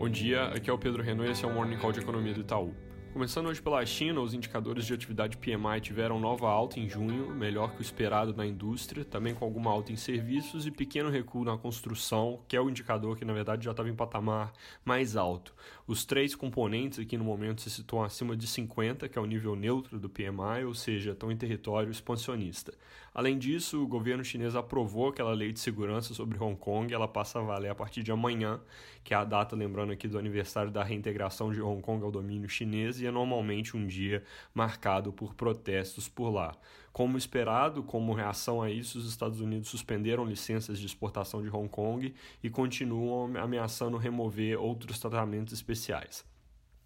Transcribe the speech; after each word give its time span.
Bom 0.00 0.08
dia, 0.08 0.44
aqui 0.44 0.70
é 0.70 0.72
o 0.72 0.78
Pedro 0.78 1.02
Renault 1.02 1.28
e 1.28 1.32
esse 1.32 1.44
é 1.44 1.46
o 1.46 1.52
Morning 1.52 1.76
Call 1.76 1.92
de 1.92 2.00
Economia 2.00 2.32
do 2.32 2.40
Itaú. 2.40 2.74
Começando 3.12 3.46
hoje 3.46 3.60
pela 3.60 3.84
China, 3.84 4.20
os 4.20 4.34
indicadores 4.34 4.86
de 4.86 4.94
atividade 4.94 5.36
PMI 5.36 5.80
tiveram 5.82 6.20
nova 6.20 6.48
alta 6.48 6.78
em 6.78 6.88
junho, 6.88 7.34
melhor 7.34 7.72
que 7.72 7.80
o 7.80 7.82
esperado 7.82 8.32
na 8.32 8.46
indústria, 8.46 9.04
também 9.04 9.34
com 9.34 9.44
alguma 9.44 9.68
alta 9.68 9.92
em 9.92 9.96
serviços 9.96 10.64
e 10.64 10.70
pequeno 10.70 11.10
recuo 11.10 11.44
na 11.44 11.58
construção, 11.58 12.40
que 12.46 12.56
é 12.56 12.60
o 12.60 12.70
indicador 12.70 13.16
que 13.16 13.24
na 13.24 13.32
verdade 13.32 13.64
já 13.64 13.72
estava 13.72 13.90
em 13.90 13.96
patamar 13.96 14.52
mais 14.84 15.16
alto. 15.16 15.52
Os 15.88 16.04
três 16.04 16.36
componentes 16.36 17.00
aqui 17.00 17.18
no 17.18 17.24
momento 17.24 17.62
se 17.62 17.68
situam 17.68 18.04
acima 18.04 18.36
de 18.36 18.46
50, 18.46 19.08
que 19.08 19.18
é 19.18 19.20
o 19.20 19.26
nível 19.26 19.56
neutro 19.56 19.98
do 19.98 20.08
PMI, 20.08 20.64
ou 20.64 20.72
seja, 20.72 21.10
estão 21.10 21.32
em 21.32 21.36
território 21.36 21.90
expansionista. 21.90 22.72
Além 23.12 23.36
disso, 23.36 23.82
o 23.82 23.88
governo 23.88 24.24
chinês 24.24 24.54
aprovou 24.54 25.08
aquela 25.08 25.32
lei 25.32 25.50
de 25.52 25.58
segurança 25.58 26.14
sobre 26.14 26.40
Hong 26.40 26.56
Kong, 26.56 26.94
ela 26.94 27.08
passa 27.08 27.40
a 27.40 27.42
valer 27.42 27.70
a 27.70 27.74
partir 27.74 28.04
de 28.04 28.12
amanhã, 28.12 28.60
que 29.02 29.12
é 29.12 29.16
a 29.16 29.24
data, 29.24 29.56
lembrando 29.56 29.92
aqui, 29.92 30.06
do 30.06 30.16
aniversário 30.16 30.70
da 30.70 30.84
reintegração 30.84 31.52
de 31.52 31.60
Hong 31.60 31.82
Kong 31.82 32.04
ao 32.04 32.12
domínio 32.12 32.48
chinês 32.48 32.99
é 33.06 33.10
normalmente 33.10 33.76
um 33.76 33.86
dia 33.86 34.22
marcado 34.54 35.12
por 35.12 35.34
protestos 35.34 36.08
por 36.08 36.30
lá. 36.30 36.52
Como 36.92 37.16
esperado, 37.16 37.82
como 37.82 38.12
reação 38.12 38.60
a 38.60 38.70
isso, 38.70 38.98
os 38.98 39.08
Estados 39.08 39.40
Unidos 39.40 39.68
suspenderam 39.68 40.24
licenças 40.24 40.78
de 40.78 40.86
exportação 40.86 41.42
de 41.42 41.48
Hong 41.48 41.68
Kong 41.68 42.14
e 42.42 42.50
continuam 42.50 43.36
ameaçando 43.36 43.96
remover 43.96 44.60
outros 44.60 44.98
tratamentos 44.98 45.52
especiais. 45.52 46.24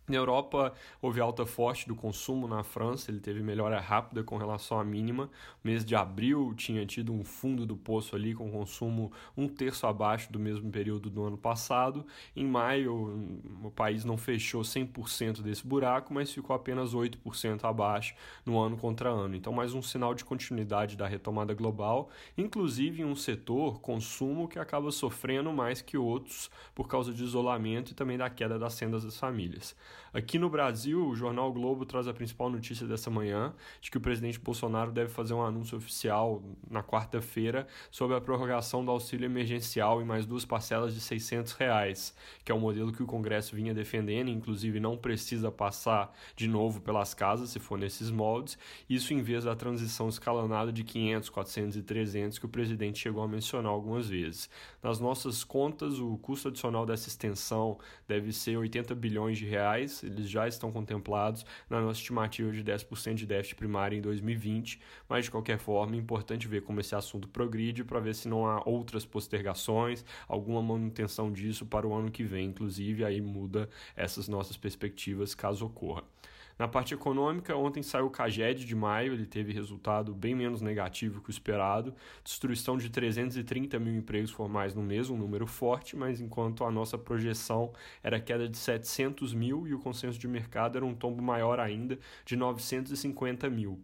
Na 0.06 0.16
Europa, 0.16 0.74
houve 1.00 1.18
alta 1.18 1.46
forte 1.46 1.88
do 1.88 1.96
consumo 1.96 2.46
na 2.46 2.62
França, 2.62 3.10
ele 3.10 3.20
teve 3.20 3.42
melhora 3.42 3.80
rápida 3.80 4.22
com 4.22 4.36
relação 4.36 4.78
à 4.78 4.84
mínima. 4.84 5.30
O 5.64 5.66
mês 5.66 5.82
de 5.82 5.96
abril 5.96 6.52
tinha 6.54 6.84
tido 6.84 7.10
um 7.10 7.24
fundo 7.24 7.64
do 7.64 7.74
poço 7.74 8.14
ali 8.14 8.34
com 8.34 8.50
consumo 8.50 9.10
um 9.34 9.48
terço 9.48 9.86
abaixo 9.86 10.30
do 10.30 10.38
mesmo 10.38 10.70
período 10.70 11.08
do 11.08 11.24
ano 11.24 11.38
passado. 11.38 12.04
Em 12.36 12.46
maio, 12.46 13.40
o 13.64 13.70
país 13.70 14.04
não 14.04 14.18
fechou 14.18 14.60
100% 14.60 15.40
desse 15.40 15.66
buraco, 15.66 16.12
mas 16.12 16.30
ficou 16.30 16.54
apenas 16.54 16.94
8% 16.94 17.64
abaixo 17.64 18.14
no 18.44 18.58
ano 18.58 18.76
contra 18.76 19.08
ano. 19.08 19.34
Então, 19.34 19.54
mais 19.54 19.72
um 19.72 19.80
sinal 19.80 20.14
de 20.14 20.22
continuidade 20.22 20.98
da 20.98 21.06
retomada 21.06 21.54
global, 21.54 22.10
inclusive 22.36 23.00
em 23.00 23.06
um 23.06 23.16
setor, 23.16 23.80
consumo, 23.80 24.48
que 24.48 24.58
acaba 24.58 24.90
sofrendo 24.90 25.50
mais 25.50 25.80
que 25.80 25.96
outros 25.96 26.50
por 26.74 26.88
causa 26.88 27.10
de 27.10 27.24
isolamento 27.24 27.92
e 27.92 27.94
também 27.94 28.18
da 28.18 28.28
queda 28.28 28.58
das 28.58 28.78
rendas 28.78 29.02
das 29.02 29.18
famílias. 29.18 29.74
Aqui 30.12 30.38
no 30.38 30.48
Brasil, 30.48 31.06
o 31.06 31.14
jornal 31.14 31.52
Globo 31.52 31.84
traz 31.84 32.06
a 32.06 32.14
principal 32.14 32.48
notícia 32.48 32.86
dessa 32.86 33.10
manhã, 33.10 33.52
de 33.80 33.90
que 33.90 33.98
o 33.98 34.00
presidente 34.00 34.38
Bolsonaro 34.38 34.92
deve 34.92 35.10
fazer 35.10 35.34
um 35.34 35.42
anúncio 35.42 35.76
oficial 35.76 36.42
na 36.70 36.82
quarta-feira 36.82 37.66
sobre 37.90 38.16
a 38.16 38.20
prorrogação 38.20 38.84
do 38.84 38.90
auxílio 38.90 39.26
emergencial 39.26 40.00
em 40.00 40.04
mais 40.04 40.24
duas 40.24 40.44
parcelas 40.44 40.94
de 40.94 41.00
600 41.00 41.52
reais, 41.54 42.14
que 42.44 42.52
é 42.52 42.54
o 42.54 42.60
modelo 42.60 42.92
que 42.92 43.02
o 43.02 43.06
Congresso 43.06 43.56
vinha 43.56 43.74
defendendo, 43.74 44.28
inclusive 44.28 44.78
não 44.78 44.96
precisa 44.96 45.50
passar 45.50 46.12
de 46.36 46.46
novo 46.46 46.80
pelas 46.80 47.12
casas 47.12 47.50
se 47.50 47.58
for 47.58 47.78
nesses 47.78 48.10
moldes, 48.10 48.56
isso 48.88 49.12
em 49.12 49.22
vez 49.22 49.44
da 49.44 49.54
transição 49.54 50.08
escalonada 50.08 50.72
de 50.72 50.84
500, 50.84 51.28
400 51.28 51.76
e 51.76 51.82
300 51.82 52.38
que 52.38 52.46
o 52.46 52.48
presidente 52.48 52.98
chegou 52.98 53.22
a 53.22 53.28
mencionar 53.28 53.72
algumas 53.72 54.08
vezes. 54.08 54.48
Nas 54.82 55.00
nossas 55.00 55.42
contas, 55.42 55.98
o 55.98 56.16
custo 56.18 56.48
adicional 56.48 56.86
dessa 56.86 57.08
extensão 57.08 57.78
deve 58.06 58.32
ser 58.32 58.56
80 58.56 58.94
bilhões 58.94 59.38
de 59.38 59.44
reais 59.44 59.83
reais, 59.84 60.02
eles 60.02 60.28
já 60.28 60.48
estão 60.48 60.72
contemplados 60.72 61.44
na 61.68 61.80
nossa 61.80 62.00
estimativa 62.00 62.50
de 62.50 62.64
10% 62.64 63.14
de 63.14 63.26
déficit 63.26 63.56
primário 63.56 63.96
em 63.96 64.00
2020, 64.00 64.80
mas 65.08 65.26
de 65.26 65.30
qualquer 65.30 65.58
forma 65.58 65.94
é 65.94 65.98
importante 65.98 66.48
ver 66.48 66.62
como 66.62 66.80
esse 66.80 66.94
assunto 66.94 67.28
progride 67.28 67.84
para 67.84 68.00
ver 68.00 68.14
se 68.14 68.28
não 68.28 68.46
há 68.46 68.62
outras 68.64 69.04
postergações, 69.04 70.04
alguma 70.26 70.62
manutenção 70.62 71.30
disso 71.30 71.66
para 71.66 71.86
o 71.86 71.94
ano 71.94 72.10
que 72.10 72.24
vem, 72.24 72.48
inclusive 72.48 73.04
aí 73.04 73.20
muda 73.20 73.68
essas 73.96 74.28
nossas 74.28 74.56
perspectivas 74.56 75.34
caso 75.34 75.66
ocorra. 75.66 76.02
Na 76.56 76.68
parte 76.68 76.94
econômica, 76.94 77.56
ontem 77.56 77.82
saiu 77.82 78.06
o 78.06 78.10
CAGED 78.10 78.64
de 78.64 78.76
maio, 78.76 79.12
ele 79.12 79.26
teve 79.26 79.52
resultado 79.52 80.14
bem 80.14 80.36
menos 80.36 80.60
negativo 80.60 81.20
que 81.20 81.28
o 81.28 81.32
esperado, 81.32 81.92
destruição 82.22 82.78
de 82.78 82.88
330 82.88 83.76
mil 83.80 83.96
empregos 83.96 84.30
formais 84.30 84.72
no 84.72 84.82
mês, 84.82 85.10
um 85.10 85.16
número 85.16 85.48
forte, 85.48 85.96
mas 85.96 86.20
enquanto 86.20 86.64
a 86.64 86.70
nossa 86.70 86.96
projeção 86.96 87.72
era 88.04 88.20
queda 88.20 88.48
de 88.48 88.56
700 88.56 89.34
mil 89.34 89.66
e 89.66 89.74
o 89.74 89.80
consenso 89.80 90.16
de 90.16 90.28
mercado 90.28 90.76
era 90.76 90.86
um 90.86 90.94
tombo 90.94 91.20
maior 91.20 91.58
ainda, 91.58 91.98
de 92.24 92.36
950 92.36 93.50
mil. 93.50 93.82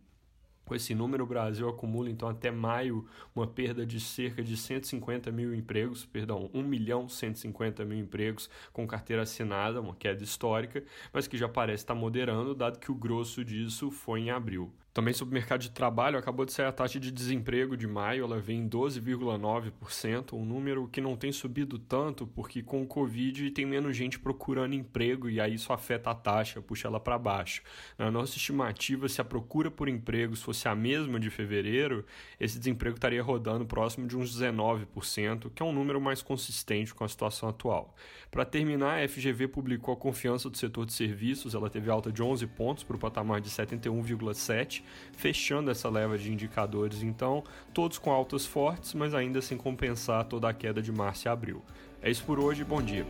Com 0.71 0.77
esse 0.77 0.95
número, 0.95 1.25
o 1.25 1.27
Brasil 1.27 1.69
acumula 1.69 2.09
então 2.09 2.29
até 2.29 2.49
maio 2.49 3.05
uma 3.35 3.45
perda 3.45 3.85
de 3.85 3.99
cerca 3.99 4.41
de 4.41 4.57
150 4.57 5.33
mil 5.33 5.53
empregos, 5.53 6.05
perdão, 6.05 6.49
1 6.55 6.63
milhão 6.63 7.09
150 7.09 7.85
mil 7.85 7.99
empregos 7.99 8.49
com 8.73 8.87
carteira 8.87 9.23
assinada, 9.23 9.81
uma 9.81 9.97
queda 9.97 10.23
histórica, 10.23 10.85
mas 11.13 11.27
que 11.27 11.37
já 11.37 11.49
parece 11.49 11.83
estar 11.83 11.97
moderando, 11.97 12.55
dado 12.55 12.79
que 12.79 12.93
o 12.93 12.95
grosso 12.95 13.45
disso 13.45 13.91
foi 13.91 14.21
em 14.21 14.31
abril. 14.31 14.73
Também 14.93 15.15
sobre 15.15 15.33
o 15.33 15.39
mercado 15.39 15.61
de 15.61 15.71
trabalho, 15.71 16.19
acabou 16.19 16.45
de 16.45 16.53
sair 16.53 16.67
a 16.67 16.73
taxa 16.73 16.99
de 16.99 17.13
desemprego 17.13 17.77
de 17.77 17.87
maio, 17.87 18.25
ela 18.25 18.41
vem 18.41 18.63
em 18.63 18.69
12,9%, 18.69 20.33
um 20.33 20.45
número 20.45 20.89
que 20.89 21.01
não 21.01 21.17
tem 21.17 21.31
subido 21.31 21.79
tanto, 21.79 22.27
porque 22.27 22.61
com 22.61 22.83
o 22.83 22.87
Covid 22.87 23.53
tem 23.53 23.65
menos 23.65 23.97
gente 23.97 24.19
procurando 24.19 24.75
emprego 24.75 25.31
e 25.31 25.41
aí 25.41 25.55
isso 25.55 25.73
afeta 25.73 26.11
a 26.11 26.15
taxa, 26.15 26.61
puxa 26.61 26.89
ela 26.89 26.99
para 26.99 27.17
baixo. 27.17 27.63
Na 27.97 28.11
nossa 28.11 28.37
estimativa, 28.37 29.09
se 29.09 29.21
a 29.21 29.25
procura 29.25 29.71
por 29.71 29.89
empregos 29.89 30.43
fosse 30.43 30.67
a 30.67 30.75
mesma 30.75 31.21
de 31.21 31.31
fevereiro, 31.31 32.05
esse 32.41 32.59
desemprego 32.59 32.97
estaria 32.97 33.23
rodando 33.23 33.65
próximo 33.65 34.09
de 34.09 34.17
uns 34.17 34.37
19%, 34.37 35.53
que 35.55 35.63
é 35.63 35.67
um 35.67 35.73
número 35.73 36.01
mais 36.01 36.21
consistente 36.21 36.93
com 36.93 37.05
a 37.05 37.09
situação 37.09 37.49
atual. 37.49 37.95
Para 38.29 38.45
terminar, 38.45 39.01
a 39.01 39.09
FGV 39.09 39.47
publicou 39.47 39.95
a 39.95 39.97
confiança 39.97 40.51
do 40.51 40.59
setor 40.59 40.85
de 40.85 40.93
serviços, 40.93 41.55
ela 41.55 41.71
teve 41.71 41.89
alta 41.89 42.11
de 42.11 42.21
11 42.21 42.45
pontos 42.49 42.83
para 42.83 42.97
o 42.97 42.99
patamar 42.99 43.41
de 43.41 43.51
71,7 43.51 44.80
fechando 45.17 45.71
essa 45.71 45.89
leva 45.89 46.17
de 46.19 46.33
indicadores, 46.33 47.03
então, 47.03 47.45
todos 47.73 47.99
com 47.99 48.11
altas 48.11 48.47
fortes, 48.47 48.95
mas 48.95 49.15
ainda 49.15 49.41
sem 49.41 49.57
compensar 49.57 50.25
toda 50.25 50.49
a 50.49 50.55
queda 50.55 50.81
de 50.81 50.93
março 50.93 51.27
e 51.27 51.29
abril. 51.29 51.63
É 52.03 52.11
isso 52.11 52.25
por 52.25 52.39
hoje, 52.39 52.65
bom 52.65 52.81
dia. 52.81 53.07